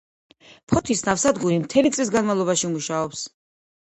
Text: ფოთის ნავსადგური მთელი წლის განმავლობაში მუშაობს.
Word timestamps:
ფოთის 0.71 1.03
ნავსადგური 1.09 1.59
მთელი 1.67 1.93
წლის 1.99 2.13
განმავლობაში 2.17 2.73
მუშაობს. 2.77 3.23